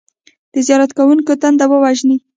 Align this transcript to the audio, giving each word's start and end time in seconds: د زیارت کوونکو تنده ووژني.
د 0.53 0.55
زیارت 0.67 0.91
کوونکو 0.97 1.31
تنده 1.41 1.65
ووژني. 1.69 2.17